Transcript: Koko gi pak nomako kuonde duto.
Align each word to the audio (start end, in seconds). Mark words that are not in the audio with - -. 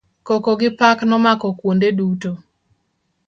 Koko 0.27 0.51
gi 0.59 0.69
pak 0.79 0.99
nomako 1.09 1.47
kuonde 1.59 1.89
duto. 1.97 2.31